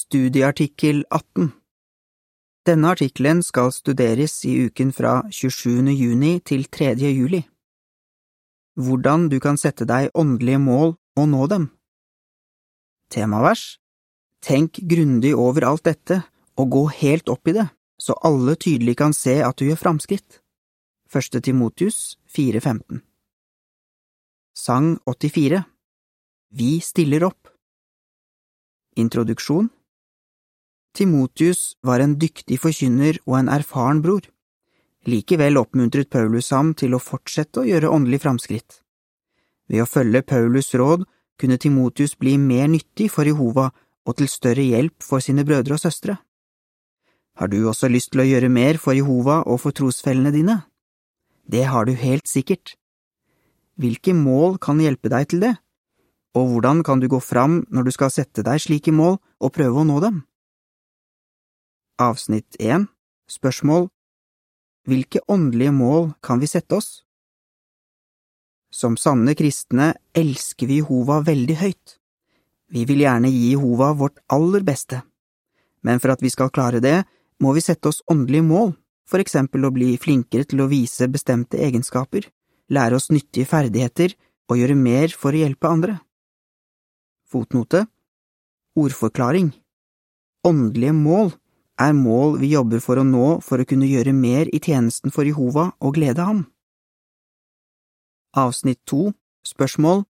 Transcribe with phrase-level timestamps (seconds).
[0.00, 1.50] Studieartikkel 18
[2.64, 5.90] Denne artikkelen skal studeres i uken fra 27.
[5.92, 6.94] juni til 3.
[7.10, 7.40] juli.
[8.80, 11.66] Hvordan du kan sette deg åndelige mål og nå dem.
[13.12, 13.64] Temavers
[14.40, 16.22] Tenk grundig over alt dette
[16.56, 17.66] og gå helt opp i det,
[18.00, 20.38] så alle tydelig kan se at du gjør framskritt.
[21.12, 23.02] Første Timotius 4.15
[24.56, 25.60] Sang 84
[26.56, 27.52] Vi stiller opp
[28.96, 29.68] Introduksjon
[30.94, 34.24] Timotius var en dyktig forkynner og en erfaren bror.
[35.06, 38.80] Likevel oppmuntret Paulus ham til å fortsette å gjøre åndelig framskritt.
[39.70, 41.06] Ved å følge Paulus' råd
[41.40, 43.70] kunne Timotius bli mer nyttig for Jehova
[44.04, 46.18] og til større hjelp for sine brødre og søstre.
[47.38, 50.58] Har du også lyst til å gjøre mer for Jehova og for trosfellene dine?
[51.48, 52.74] Det har du helt sikkert.
[53.80, 55.54] Hvilke mål kan hjelpe deg til det,
[56.36, 59.80] og hvordan kan du gå fram når du skal sette deg slike mål og prøve
[59.80, 60.20] å nå dem?
[62.00, 62.86] Avsnitt 1
[63.28, 63.90] Spørsmål
[64.88, 67.02] Hvilke åndelige mål kan vi sette oss?
[68.72, 71.98] Som sanne kristne elsker vi Jehova veldig høyt.
[72.72, 75.02] Vi vil gjerne gi Jehova vårt aller beste,
[75.84, 77.02] men for at vi skal klare det,
[77.36, 78.72] må vi sette oss åndelige mål,
[79.04, 82.30] for eksempel å bli flinkere til å vise bestemte egenskaper,
[82.72, 84.16] lære oss nyttige ferdigheter
[84.48, 85.98] og gjøre mer for å hjelpe andre.
[87.28, 87.84] Fotnote
[88.80, 89.52] Ordforklaring
[90.48, 91.34] Åndelige mål
[91.80, 95.28] er mål vi jobber for å nå for å kunne gjøre mer i tjenesten for
[95.28, 96.44] Jehova og glede ham.
[98.36, 99.10] Avsnitt to
[99.46, 100.04] Spørsmål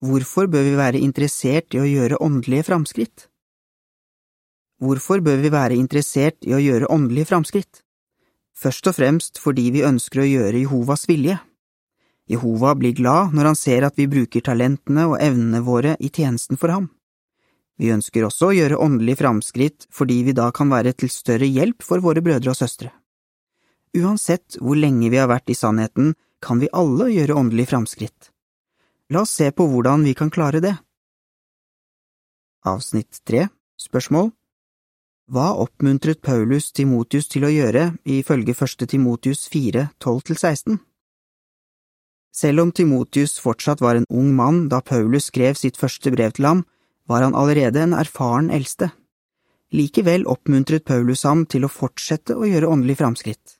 [0.00, 3.26] Hvorfor bør vi være interessert i å gjøre åndelige framskritt?
[4.80, 7.82] Hvorfor bør vi være interessert i å gjøre åndelige framskritt?
[8.56, 11.36] Først og fremst fordi vi ønsker å gjøre Jehovas vilje.
[12.30, 16.56] Jehova blir glad når han ser at vi bruker talentene og evnene våre i tjenesten
[16.56, 16.88] for ham.
[17.80, 21.80] Vi ønsker også å gjøre åndelige framskritt fordi vi da kan være til større hjelp
[21.82, 22.90] for våre brødre og søstre.
[23.96, 26.12] Uansett hvor lenge vi har vært i sannheten,
[26.44, 28.30] kan vi alle gjøre åndelige framskritt.
[29.10, 30.76] La oss se på hvordan vi kan klare det.
[32.68, 33.48] Avsnitt tre
[33.80, 34.28] Spørsmål
[35.32, 40.76] Hva oppmuntret Paulus Timotius til å gjøre ifølge første Timotius 4, 12–16?
[42.30, 46.46] Selv om Timotius fortsatt var en ung mann da Paulus skrev sitt første brev til
[46.46, 46.62] ham,
[47.10, 48.92] var han allerede en erfaren eldste.
[49.74, 53.56] Likevel oppmuntret Paulus ham til å fortsette å gjøre åndelig framskritt.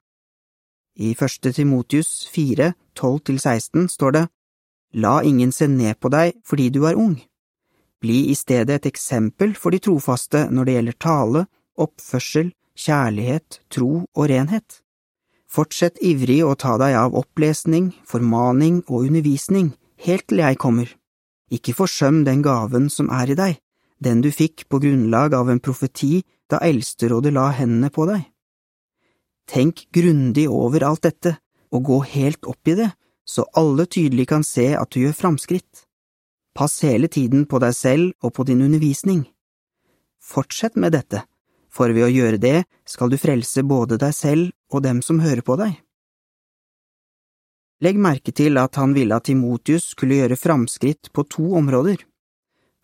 [1.01, 4.25] I første Timotius 4, 12–16 står det
[5.03, 7.17] La ingen se ned på deg fordi du er ung.
[8.03, 11.43] Bli i stedet et eksempel for de trofaste når det gjelder tale,
[11.79, 14.81] oppførsel, kjærlighet, tro og renhet.
[15.51, 19.75] Fortsett ivrig å ta deg av opplesning, formaning og undervisning,
[20.07, 21.00] helt til jeg kommer.
[21.51, 23.59] Ikke forsøm den gaven som er i deg,
[23.99, 28.23] den du fikk på grunnlag av en profeti da Eldsterådet la hendene på deg.
[29.51, 31.37] Tenk grundig over alt dette,
[31.71, 32.91] og gå helt opp i det,
[33.27, 35.85] så alle tydelig kan se at du gjør framskritt.
[36.55, 39.25] Pass hele tiden på deg selv og på din undervisning.
[40.23, 41.23] Fortsett med dette,
[41.71, 42.57] for ved å gjøre det
[42.87, 45.79] skal du frelse både deg selv og dem som hører på deg.
[47.81, 52.03] Legg merke til at han ville at Timotius skulle gjøre framskritt på to områder.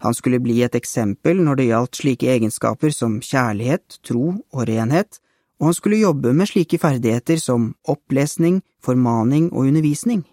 [0.01, 5.21] Han skulle bli et eksempel når det gjaldt slike egenskaper som kjærlighet, tro og renhet,
[5.61, 10.25] og han skulle jobbe med slike ferdigheter som opplesning, formaning og undervisning.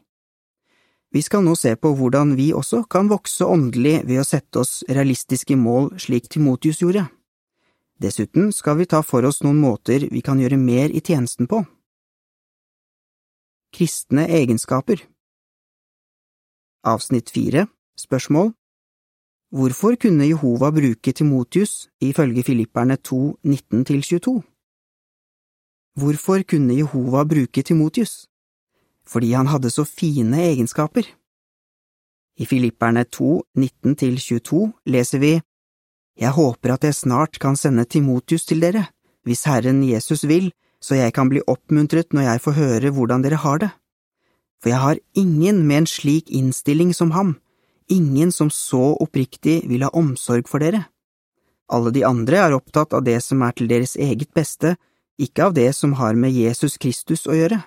[1.13, 4.81] Vi skal nå se på hvordan vi også kan vokse åndelig ved å sette oss
[4.89, 7.05] realistiske mål slik Timotius gjorde.
[8.01, 11.61] Dessuten skal vi ta for oss noen måter vi kan gjøre mer i tjenesten på.
[13.73, 15.01] Kristne egenskaper
[16.83, 17.67] Avsnitt fire
[17.99, 18.53] Spørsmål
[19.53, 24.41] Hvorfor kunne Jehova bruke Timotius ifølge Filipperne 2, 19–22?
[25.99, 28.27] Hvorfor kunne Jehova bruke Timotius?
[29.07, 31.03] fordi han hadde så fine egenskaper.
[32.37, 35.33] I Filipperne 2, 19–22 leser vi
[36.19, 38.85] Jeg håper at jeg snart kan sende Timotius til dere,
[39.23, 40.51] hvis Herren Jesus vil,
[40.83, 43.71] så jeg kan bli oppmuntret når jeg får høre hvordan dere har det.
[44.61, 47.37] For jeg har ingen med en slik innstilling som ham,
[47.87, 50.85] ingen som så oppriktig vil ha omsorg for dere.
[51.71, 54.75] Alle de andre er opptatt av det som er til deres eget beste,
[55.19, 57.63] ikke av det som har med Jesus Kristus å gjøre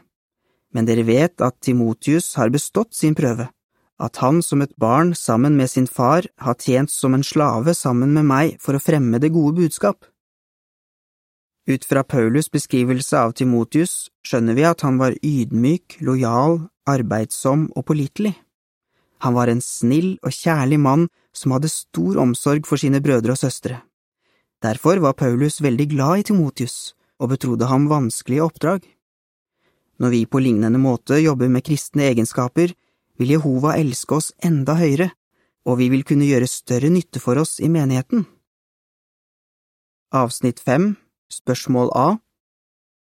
[0.76, 3.48] men dere vet at Timotius har bestått sin prøve,
[3.96, 8.12] at han som et barn sammen med sin far har tjent som en slave sammen
[8.16, 10.04] med meg for å fremme det gode budskap.
[11.66, 17.88] Ut fra Paulus' beskrivelse av Timotius skjønner vi at han var ydmyk, lojal, arbeidsom og
[17.88, 18.36] pålitelig.
[19.26, 23.40] Han var en snill og kjærlig mann som hadde stor omsorg for sine brødre og
[23.40, 23.80] søstre.
[24.62, 28.84] Derfor var Paulus veldig glad i Timotius og betrodde ham vanskelige oppdrag.
[29.98, 32.76] Når vi på lignende måte jobber med kristne egenskaper,
[33.18, 35.10] vil Jehova elske oss enda høyere,
[35.66, 38.26] og vi vil kunne gjøre større nytte for oss i menigheten.
[40.14, 40.94] Avsnitt fem,
[41.32, 42.08] spørsmål A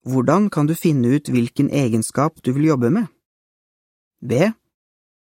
[0.08, 3.08] Hvordan kan du finne ut hvilken egenskap du vil jobbe med?
[4.22, 4.52] B.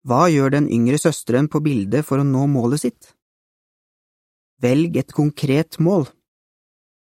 [0.03, 3.13] Hva gjør den yngre søsteren på bildet for å nå målet sitt?
[4.63, 6.09] Velg et konkret mål.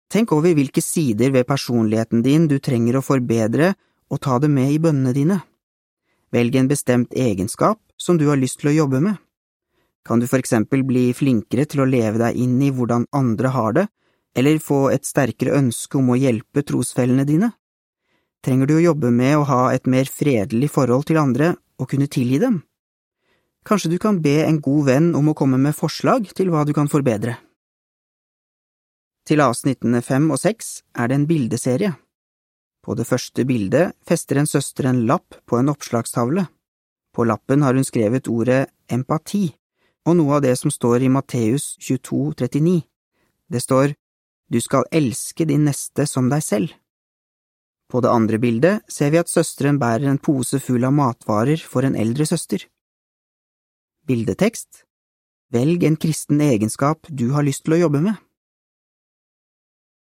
[0.10, 3.75] Tenk over hvilke sider ved personligheten din du trenger å forbedre
[4.10, 5.38] og ta det med i bønnene dine.
[6.33, 9.18] Velg en bestemt egenskap som du har lyst til å jobbe med.
[10.07, 13.75] Kan du for eksempel bli flinkere til å leve deg inn i hvordan andre har
[13.75, 13.86] det,
[14.38, 17.51] eller få et sterkere ønske om å hjelpe trosfellene dine?
[18.45, 22.10] Trenger du å jobbe med å ha et mer fredelig forhold til andre og kunne
[22.12, 22.62] tilgi dem?
[23.68, 26.72] Kanskje du kan be en god venn om å komme med forslag til hva du
[26.78, 27.36] kan forbedre?
[29.28, 31.92] Til avsnittene fem og seks er det en bildeserie.
[32.80, 36.45] På det første bildet fester en søster en lapp på en oppslagstavle.
[37.12, 39.50] På lappen har hun skrevet ordet empati,
[40.07, 42.78] og noe av det som står i Matteus 22, 39.
[43.51, 43.98] Det står
[44.47, 46.73] Du skal elske din neste som deg selv.
[47.91, 51.88] På det andre bildet ser vi at søsteren bærer en pose full av matvarer for
[51.88, 52.67] en eldre søster.
[54.07, 54.83] Bildetekst
[55.51, 58.15] Velg en kristen egenskap du har lyst til å jobbe med.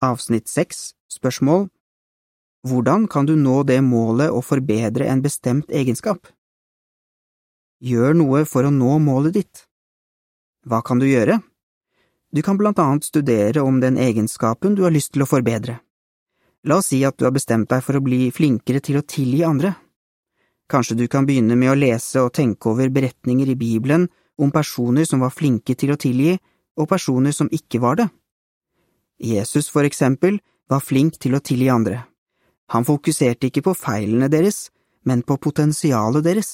[0.03, 1.69] Avsnitt seks Spørsmål
[2.67, 6.27] hvordan kan du nå det målet å forbedre en bestemt egenskap?
[7.79, 9.61] Gjør noe for å nå målet ditt.
[10.67, 11.39] Hva kan du gjøre?
[12.31, 15.79] Du kan blant annet studere om den egenskapen du har lyst til å forbedre.
[16.63, 19.41] La oss si at du har bestemt deg for å bli flinkere til å tilgi
[19.47, 19.73] andre.
[20.69, 24.05] Kanskje du kan begynne med å lese og tenke over beretninger i Bibelen
[24.37, 26.35] om personer som var flinke til å tilgi,
[26.79, 28.07] og personer som ikke var det.
[29.19, 30.37] Jesus, for eksempel,
[30.69, 32.03] var flink til å tilgi andre.
[32.71, 34.69] Han fokuserte ikke på feilene deres,
[35.03, 36.51] men på potensialet deres.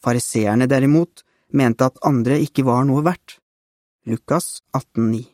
[0.00, 3.40] Fariseerne derimot mente at andre ikke var noe verdt.
[4.08, 5.26] Lukas 18,9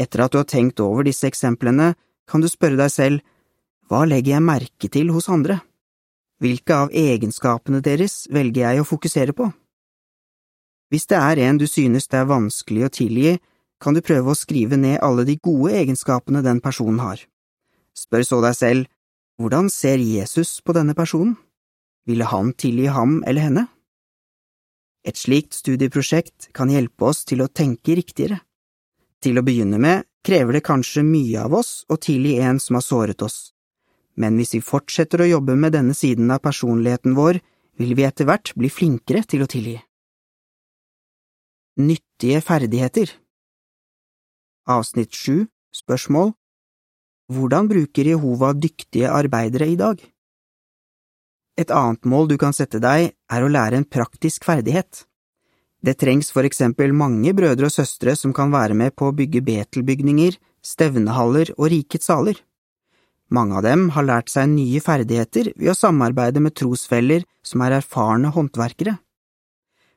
[0.00, 1.90] Etter at du har tenkt over disse eksemplene,
[2.24, 3.20] kan du spørre deg selv
[3.90, 5.58] hva legger jeg merke til hos andre?
[6.40, 9.50] Hvilke av egenskapene deres velger jeg å fokusere på?
[10.88, 13.36] Hvis det er en du synes det er vanskelig å tilgi,
[13.84, 17.20] kan du prøve å skrive ned alle de gode egenskapene den personen har.
[17.92, 18.88] Spør så deg selv,
[19.36, 21.36] hvordan ser Jesus på denne personen?
[22.08, 23.68] Ville han tilgi ham eller henne?
[25.06, 28.40] Et slikt studieprosjekt kan hjelpe oss til å tenke riktigere.
[29.22, 32.84] Til å begynne med krever det kanskje mye av oss å tilgi en som har
[32.84, 33.52] såret oss,
[34.18, 37.38] men hvis vi fortsetter å jobbe med denne siden av personligheten vår,
[37.78, 39.76] vil vi etter hvert bli flinkere til å tilgi.
[41.76, 43.12] Nyttige ferdigheter
[44.72, 45.44] Avsnitt 7
[45.76, 46.32] Spørsmål
[47.32, 50.00] hvordan bruker Jehova dyktige arbeidere i dag?
[51.56, 55.06] Et annet mål du kan sette deg, er å lære en praktisk ferdighet.
[55.80, 59.44] Det trengs for eksempel mange brødre og søstre som kan være med på å bygge
[59.46, 62.40] Betelbygninger, stevnehaller og rikets saler.
[63.32, 67.78] Mange av dem har lært seg nye ferdigheter ved å samarbeide med trosfeller som er
[67.80, 68.98] erfarne håndverkere.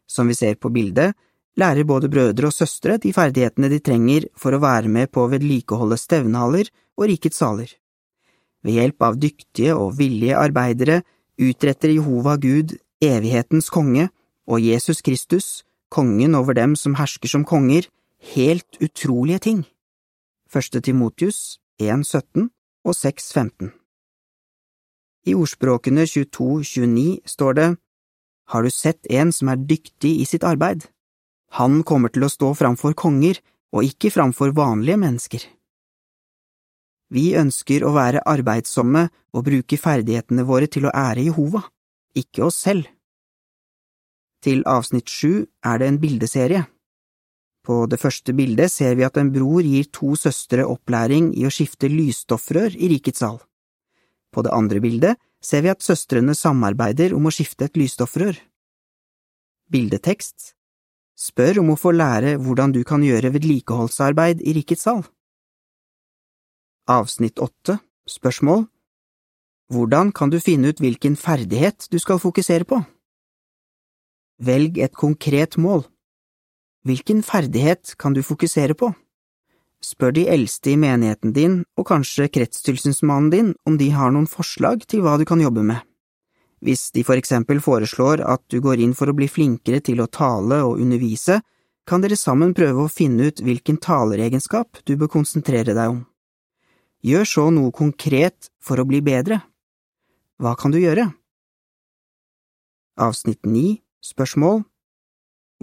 [0.09, 1.13] Som vi ser på bildet,
[1.59, 5.29] lærer både brødre og søstre de ferdighetene de trenger for å være med på å
[5.33, 7.69] vedlikeholde stevnehaller og rikets saler.
[8.65, 11.01] Ved hjelp av dyktige og villige arbeidere
[11.39, 14.09] utretter Jehova Gud, evighetens konge,
[14.49, 17.87] og Jesus Kristus, kongen over dem som hersker som konger,
[18.35, 19.65] helt utrolige ting.
[20.49, 22.49] Første Timotius 1,17
[22.83, 23.69] og 6,15
[25.29, 27.69] I ordspråkene 22-29 står det
[28.49, 30.89] Har du sett en som er dyktig i sitt arbeid?
[31.57, 33.39] Han kommer til å stå framfor konger
[33.73, 35.45] og ikke framfor vanlige mennesker.
[37.09, 41.63] Vi ønsker å være arbeidsomme og bruke ferdighetene våre til å ære Jehova,
[42.17, 42.85] ikke oss selv.
[44.45, 46.63] Til avsnitt sju er det en bildeserie.
[47.65, 51.51] På det første bildet ser vi at en bror gir to søstre opplæring i å
[51.53, 53.41] skifte lysstoffrør i rikets sal.
[54.31, 58.37] På det andre bildet ser vi at søstrene samarbeider om å skifte et lysstoffrør.
[59.69, 60.53] Bildetekst
[61.19, 65.01] Spør om å få lære hvordan du kan gjøre vedlikeholdsarbeid i rikets sal.
[66.89, 67.77] Avsnitt åtte
[68.09, 68.63] Spørsmål
[69.69, 72.79] Hvordan kan du finne ut hvilken ferdighet du skal fokusere på?
[74.41, 75.83] Velg et konkret mål.
[76.87, 78.89] Hvilken ferdighet kan du fokusere på?
[79.85, 84.81] Spør de eldste i menigheten din og kanskje kretstilsynsmannen din om de har noen forslag
[84.89, 85.85] til hva du kan jobbe med.
[86.65, 90.09] Hvis de for eksempel foreslår at du går inn for å bli flinkere til å
[90.09, 91.37] tale og undervise,
[91.85, 96.07] kan dere sammen prøve å finne ut hvilken taleregenskap du bør konsentrere deg om.
[96.99, 99.39] Gjør så noe konkret for å bli bedre.
[100.39, 101.05] Hva kan du gjøre?
[102.99, 104.65] Avsnitt 9 Spørsmål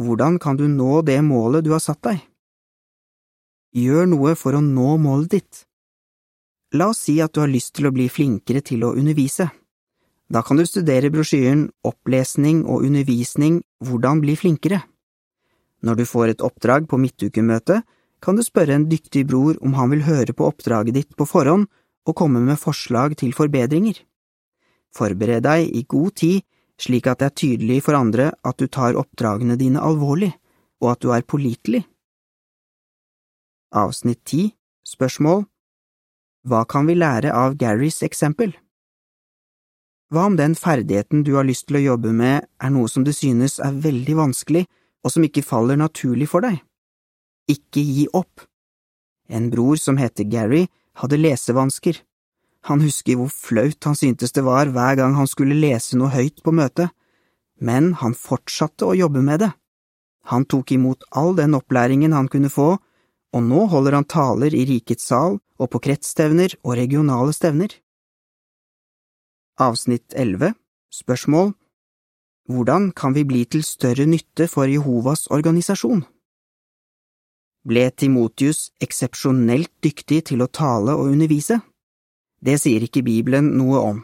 [0.01, 2.23] Hvordan kan du nå det målet du har satt deg?
[3.77, 5.63] Gjør noe for å nå målet ditt.
[6.73, 9.51] La oss si at du har lyst til å bli flinkere til å undervise.
[10.33, 14.81] Da kan du studere brosjyren Opplesning og undervisning Hvordan bli flinkere.
[15.85, 17.85] Når du får et oppdrag på midtukemøtet,
[18.21, 21.69] kan du spørre en dyktig bror om han vil høre på oppdraget ditt på forhånd
[22.07, 23.99] og komme med forslag til forbedringer.
[24.97, 26.45] Forbered deg i god tid
[26.81, 30.33] slik at det er tydelig for andre at du tar oppdragene dine alvorlig,
[30.83, 31.85] og at du er pålitelig.
[33.73, 34.53] Avsnitt 10
[34.87, 35.47] Spørsmål
[36.47, 38.55] Hva kan vi lære av Garys eksempel?
[40.13, 43.11] Hva om den ferdigheten du har lyst til å jobbe med, er noe som du
[43.11, 44.63] synes er veldig vanskelig,
[45.03, 46.61] og som ikke faller naturlig for deg?
[47.47, 48.43] Ikke gi opp.
[49.29, 50.67] En bror som heter Gary,
[50.99, 52.01] hadde lesevansker.
[52.67, 56.43] Han husker hvor flaut han syntes det var hver gang han skulle lese noe høyt
[56.43, 56.91] på møtet,
[57.63, 59.53] men han fortsatte å jobbe med det.
[60.33, 62.75] Han tok imot all den opplæringen han kunne få,
[63.35, 67.71] og nå holder han taler i Rikets sal og på kretsstevner og regionale stevner.
[69.63, 70.57] Avsnitt 11
[70.93, 71.55] Spørsmål
[72.51, 76.05] Hvordan kan vi bli til større nytte for Jehovas organisasjon?
[77.67, 81.59] Ble Timotius eksepsjonelt dyktig til å tale og undervise?
[82.39, 83.99] Det sier ikke Bibelen noe om,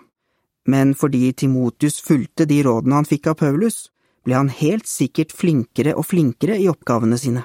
[0.66, 3.87] men fordi Timotius fulgte de rådene han fikk av Paulus,
[4.26, 7.45] ble han helt sikkert flinkere og flinkere i oppgavene sine.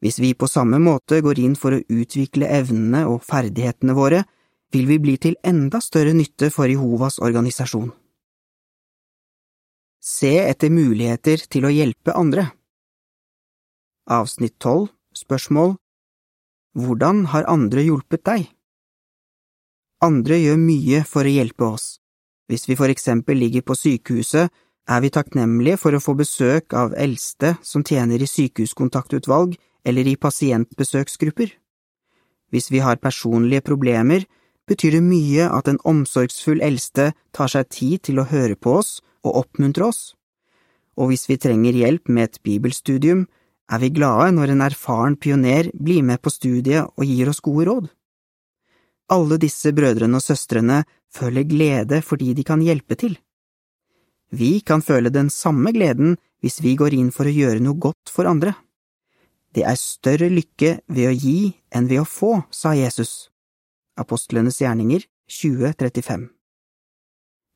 [0.00, 4.24] Hvis vi på samme måte går inn for å utvikle evnene og ferdighetene våre,
[4.72, 7.90] vil vi bli til enda større nytte for Jehovas organisasjon.
[10.00, 12.46] Se etter muligheter til å hjelpe andre.
[14.08, 14.86] Avsnitt 12
[15.18, 15.76] Spørsmål
[16.78, 18.46] Hvordan har andre hjulpet deg?
[20.04, 21.86] Andre gjør mye for å hjelpe oss.
[22.46, 24.52] Hvis vi for eksempel ligger på sykehuset,
[24.88, 30.16] er vi takknemlige for å få besøk av eldste som tjener i sykehuskontaktutvalg eller i
[30.16, 31.50] pasientbesøksgrupper.
[32.52, 34.24] Hvis vi har personlige problemer,
[34.68, 39.00] betyr det mye at en omsorgsfull eldste tar seg tid til å høre på oss
[39.26, 40.14] og oppmuntre oss.
[40.96, 43.26] Og hvis vi trenger hjelp med et bibelstudium,
[43.68, 47.66] er vi glade når en erfaren pioner blir med på studiet og gir oss gode
[47.68, 47.88] råd.
[49.12, 50.82] Alle disse brødrene og søstrene
[51.12, 53.16] føler glede fordi de kan hjelpe til.
[54.30, 58.12] Vi kan føle den samme gleden hvis vi går inn for å gjøre noe godt
[58.12, 58.54] for andre.
[59.54, 61.38] Det er større lykke ved å gi
[61.72, 63.30] enn ved å få, sa Jesus.
[63.98, 66.28] Apostlenes gjerninger 2035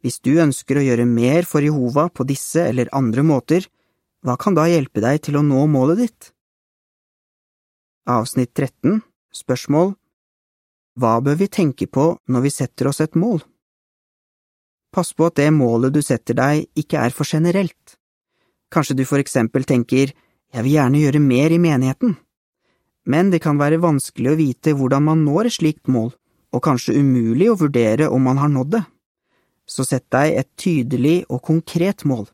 [0.02, 3.68] Hvis du ønsker å gjøre mer for Jehova på disse eller andre måter,
[4.22, 6.28] hva kan da hjelpe deg til å nå målet ditt?
[8.06, 9.00] Avsnitt 13
[9.34, 9.96] Spørsmål
[10.98, 13.40] Hva bør vi tenke på når vi setter oss et mål?
[14.94, 17.96] Pass på at det målet du setter deg, ikke er for generelt.
[18.70, 22.14] Kanskje du for eksempel tenker jeg vil gjerne gjøre mer i menigheten,
[23.08, 26.12] men det kan være vanskelig å vite hvordan man når et slikt mål
[26.52, 28.82] og kanskje umulig å vurdere om man har nådd det.
[29.66, 32.26] Så sett deg et tydelig og konkret mål.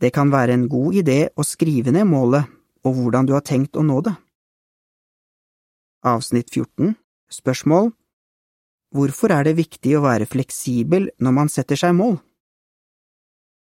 [0.00, 2.48] Det kan være en god idé å skrive ned målet
[2.88, 4.14] og hvordan du har tenkt å nå det.
[6.06, 6.94] Avsnitt 14
[7.30, 7.92] Spørsmål
[8.96, 12.16] Hvorfor er det viktig å være fleksibel når man setter seg mål?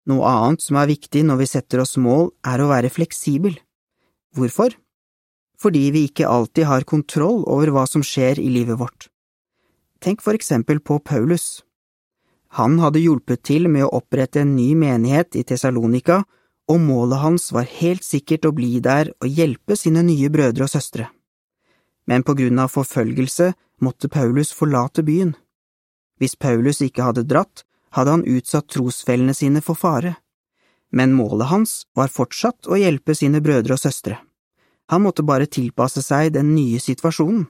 [0.07, 3.57] Noe annet som er viktig når vi setter oss mål, er å være fleksibel.
[4.37, 4.75] Hvorfor?
[5.59, 9.09] Fordi vi ikke alltid har kontroll over hva som skjer i livet vårt.
[9.99, 11.63] Tenk for eksempel på Paulus.
[12.57, 16.23] Han hadde hjulpet til med å opprette en ny menighet i Tessalonika,
[16.67, 20.71] og målet hans var helt sikkert å bli der og hjelpe sine nye brødre og
[20.73, 21.05] søstre.
[22.09, 23.51] Men på grunn av forfølgelse
[23.85, 25.35] måtte Paulus forlate byen.
[26.17, 27.61] Hvis Paulus ikke hadde dratt,
[27.93, 30.15] hadde han utsatt trosfellene sine for fare.
[30.89, 34.17] Men målet hans var fortsatt å hjelpe sine brødre og søstre.
[34.89, 37.45] Han måtte bare tilpasse seg den nye situasjonen.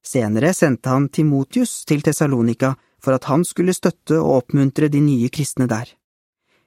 [0.00, 5.30] Senere sendte han Timotius til Tessalonika for at han skulle støtte og oppmuntre de nye
[5.32, 5.90] kristne der.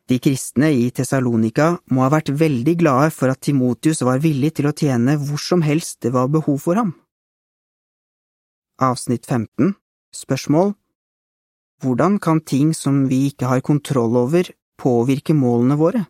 [0.10, 4.68] De kristne i Tessalonika må ha vært veldig glade for at Timotius var villig til
[4.68, 6.96] å tjene hvor som helst det var behov for ham.
[8.82, 9.76] Avsnitt 15
[10.12, 10.74] Spørsmål
[11.82, 16.04] Hvordan kan ting som vi ikke har kontroll over, påvirke målene våre?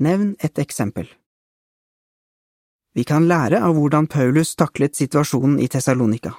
[0.00, 1.06] Nevn et eksempel.
[2.96, 6.34] Vi kan lære av hvordan Paulus taklet situasjonen i Tessalonika.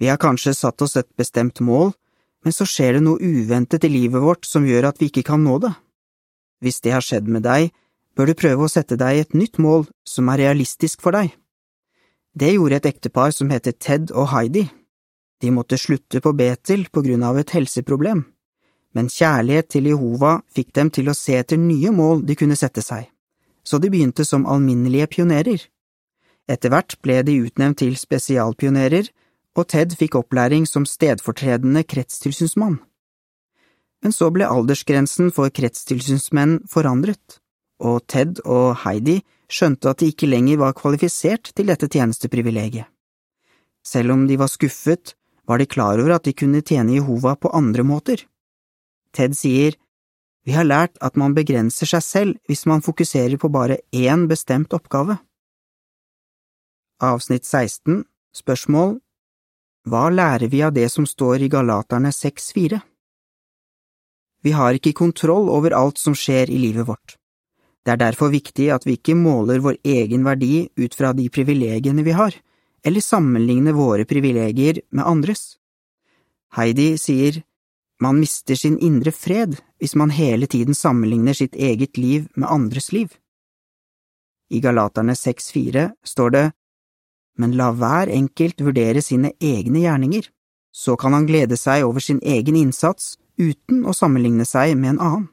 [0.00, 1.92] Vi har kanskje satt oss et bestemt mål,
[2.44, 5.44] men så skjer det noe uventet i livet vårt som gjør at vi ikke kan
[5.44, 5.74] nå det.
[6.64, 7.68] Hvis det har skjedd med deg,
[8.16, 11.34] bør du prøve å sette deg et nytt mål som er realistisk for deg.
[12.32, 14.68] Det gjorde et ektepar som heter Ted og Heidi.
[15.40, 18.24] De måtte slutte på Betel på grunn av et helseproblem,
[18.96, 22.84] men kjærlighet til Jehova fikk dem til å se etter nye mål de kunne sette
[22.84, 23.08] seg,
[23.64, 25.64] så de begynte som alminnelige pionerer.
[26.50, 29.08] Etter hvert ble de utnevnt til spesialpionerer,
[29.58, 32.78] og Ted fikk opplæring som stedfortredende kretstilsynsmann.
[34.00, 37.40] Men så ble aldersgrensen for kretstilsynsmenn forandret,
[37.80, 42.86] og Ted og Heidi skjønte at de ikke lenger var kvalifisert til dette tjenesteprivilegiet.
[43.84, 45.14] Selv om de var skuffet,
[45.48, 48.26] var de klar over at de kunne tjene Jehova på andre måter.
[49.12, 49.74] Ted sier,
[50.46, 54.72] Vi har lært at man begrenser seg selv hvis man fokuserer på bare én bestemt
[54.72, 55.18] oppgave.
[57.00, 59.00] Avsnitt 16 Spørsmål
[59.88, 62.80] Hva lærer vi av det som står i Galaterne 6,4?
[64.44, 67.16] Vi har ikke kontroll over alt som skjer i livet vårt.
[67.84, 72.04] Det er derfor viktig at vi ikke måler vår egen verdi ut fra de privilegiene
[72.04, 72.34] vi har,
[72.84, 75.56] eller sammenligner våre privilegier med andres.
[76.56, 77.42] Heidi sier
[78.00, 82.92] man mister sin indre fred hvis man hele tiden sammenligner sitt eget liv med andres
[82.92, 83.12] liv.
[84.50, 86.46] I Galaterne 6,4 står det,
[87.40, 90.28] Men la hver enkelt vurdere sine egne gjerninger,
[90.72, 95.04] så kan han glede seg over sin egen innsats uten å sammenligne seg med en
[95.06, 95.28] annen.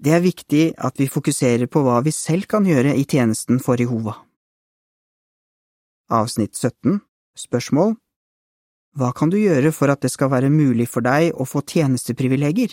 [0.00, 3.80] Det er viktig at vi fokuserer på hva vi selv kan gjøre i tjenesten for
[3.80, 4.14] Jehova.
[6.10, 7.02] Avsnitt 17
[7.36, 7.92] Spørsmål
[8.96, 12.72] Hva kan du gjøre for at det skal være mulig for deg å få tjenesteprivilegier?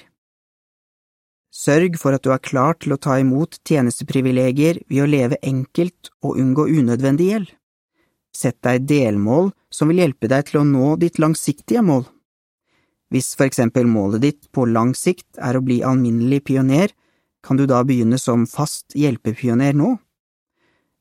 [1.52, 6.12] Sørg for at du er klar til å ta imot tjenesteprivilegier ved å leve enkelt
[6.24, 7.54] og unngå unødvendig gjeld.
[8.36, 12.06] Sett deg delmål som vil hjelpe deg til å nå ditt langsiktige mål.
[13.14, 16.92] Hvis for eksempel målet ditt på lang sikt er å bli alminnelig pioner,
[17.44, 19.96] kan du da begynne som fast hjelpepioner nå?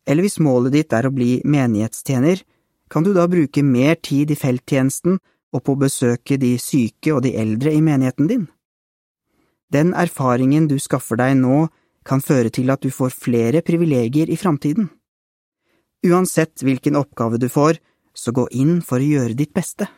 [0.06, 2.44] Eller hvis målet ditt er å bli menighetstjener,
[2.88, 5.18] kan du da bruke mer tid i felttjenesten
[5.50, 8.44] og på å besøke de syke og de eldre i menigheten din?
[9.74, 11.66] Den erfaringen du skaffer deg nå,
[12.06, 14.86] kan føre til at du får flere privilegier i framtiden.
[16.04, 17.78] Uansett hvilken oppgave du får,
[18.16, 19.88] så gå inn for å gjøre ditt beste.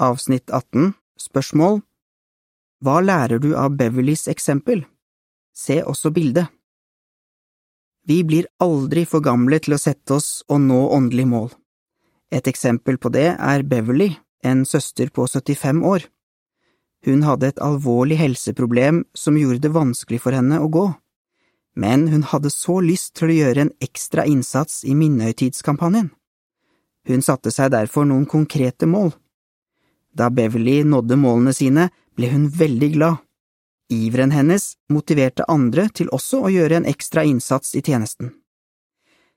[0.00, 1.82] Avsnitt 18 Spørsmål
[2.80, 4.86] hva lærer du av Beverleys eksempel?
[5.52, 6.48] Se også bildet.
[8.08, 11.50] Vi blir aldri for gamle til å sette oss og nå åndelig mål.
[12.32, 16.06] Et eksempel på det er Beverly, en søster på 75 år.
[17.04, 20.86] Hun hadde et alvorlig helseproblem som gjorde det vanskelig for henne å gå,
[21.76, 26.10] men hun hadde så lyst til å gjøre en ekstra innsats i minnehøytidskampanjen.
[27.08, 29.12] Hun satte seg derfor noen konkrete mål.
[30.12, 33.22] Da Beverly nådde målene sine, ble hun veldig glad.
[33.90, 38.34] Iveren hennes motiverte andre til også å gjøre en ekstra innsats i tjenesten.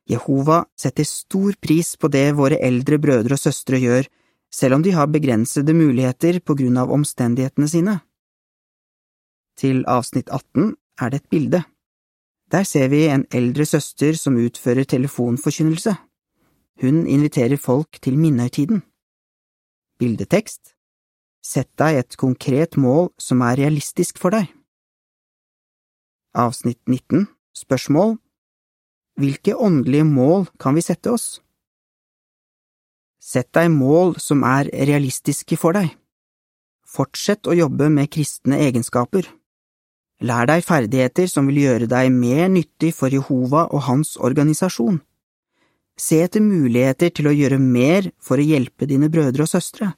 [0.09, 4.09] Jehova setter stor pris på det våre eldre brødre og søstre gjør,
[4.53, 7.95] selv om de har begrensede muligheter på grunn av omstendighetene sine.
[9.57, 11.63] Til avsnitt 18 er det et bilde.
[12.53, 15.95] Der ser vi en eldre søster som utfører telefonforkynnelse.
[16.81, 18.83] Hun inviterer folk til minnehøytiden.
[19.99, 20.75] Bildetekst
[21.43, 24.45] Sett deg et konkret mål som er realistisk for deg.
[26.33, 27.25] Avsnitt 19
[27.57, 28.15] Spørsmål
[29.19, 31.41] Hvilke åndelige mål kan vi sette oss?
[33.19, 35.91] Sett deg mål som er realistiske for deg.
[36.85, 39.27] Fortsett å jobbe med kristne egenskaper.
[40.23, 45.01] Lær deg ferdigheter som vil gjøre deg mer nyttig for Jehova og hans organisasjon.
[45.99, 49.91] Se etter muligheter til å gjøre mer for å hjelpe dine brødre og søstre.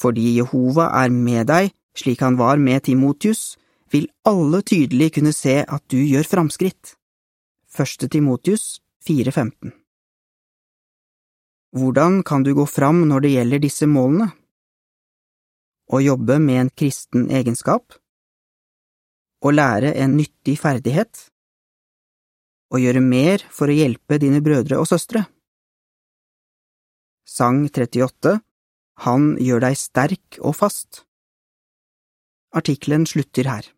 [0.00, 3.54] Fordi Jehova er med deg, slik han var med Timotius,
[3.92, 6.96] vil alle tydelig kunne se at du gjør framskritt.
[7.68, 9.74] Første Timotius 4.15
[11.74, 14.30] Hvordan kan du gå fram når det gjelder disse målene?
[15.92, 17.98] Å jobbe med en kristen egenskap?
[19.44, 21.26] Å lære en nyttig ferdighet?
[22.72, 25.26] Å gjøre mer for å hjelpe dine brødre og søstre?
[27.28, 28.38] Sang 38
[29.04, 31.02] han gjør deg sterk og fast.
[32.56, 33.68] Artikkelen slutter her.